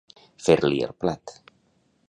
Fer-li 0.45 0.81
el 0.87 0.95
plat. 1.05 1.37